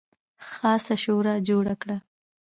خاصه 0.49 0.95
شورا 1.03 1.35
جوړه 1.47 1.73
کړه. 1.81 1.97